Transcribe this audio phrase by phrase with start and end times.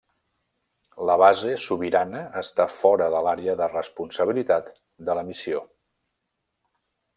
[1.09, 4.75] La base sobirana està fora de l'àrea de responsabilitat
[5.11, 5.65] de la missió.